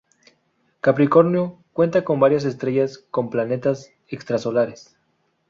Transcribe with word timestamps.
Capricornio 0.79 1.61
cuenta 1.73 2.03
con 2.03 2.19
varias 2.19 2.43
estrellas 2.45 2.97
con 3.11 3.29
planetas 3.29 3.91
extrasolares. 4.07 4.97